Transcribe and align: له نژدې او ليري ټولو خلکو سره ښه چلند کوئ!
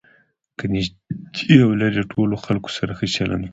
له 0.59 0.65
نژدې 0.73 1.53
او 1.65 1.71
ليري 1.79 2.03
ټولو 2.13 2.35
خلکو 2.45 2.69
سره 2.77 2.91
ښه 2.97 3.07
چلند 3.15 3.41
کوئ! 3.45 3.49